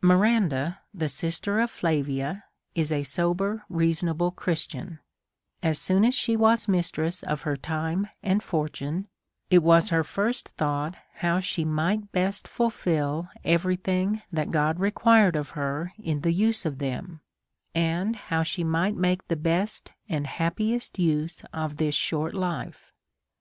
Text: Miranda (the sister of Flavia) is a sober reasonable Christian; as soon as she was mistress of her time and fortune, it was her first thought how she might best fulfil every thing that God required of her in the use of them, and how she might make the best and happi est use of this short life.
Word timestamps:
Miranda 0.00 0.78
(the 0.94 1.08
sister 1.08 1.58
of 1.58 1.68
Flavia) 1.68 2.44
is 2.76 2.92
a 2.92 3.02
sober 3.02 3.64
reasonable 3.68 4.30
Christian; 4.30 5.00
as 5.64 5.80
soon 5.80 6.04
as 6.04 6.14
she 6.14 6.36
was 6.36 6.68
mistress 6.68 7.24
of 7.24 7.42
her 7.42 7.56
time 7.56 8.08
and 8.22 8.40
fortune, 8.40 9.08
it 9.50 9.64
was 9.64 9.88
her 9.88 10.04
first 10.04 10.50
thought 10.50 10.94
how 11.14 11.40
she 11.40 11.64
might 11.64 12.12
best 12.12 12.46
fulfil 12.46 13.28
every 13.44 13.74
thing 13.74 14.22
that 14.30 14.52
God 14.52 14.78
required 14.78 15.34
of 15.34 15.50
her 15.58 15.92
in 15.98 16.20
the 16.20 16.32
use 16.32 16.64
of 16.64 16.78
them, 16.78 17.20
and 17.74 18.14
how 18.14 18.44
she 18.44 18.62
might 18.62 18.94
make 18.94 19.26
the 19.26 19.34
best 19.34 19.90
and 20.08 20.24
happi 20.24 20.72
est 20.72 21.00
use 21.00 21.42
of 21.52 21.78
this 21.78 21.96
short 21.96 22.32
life. 22.32 22.92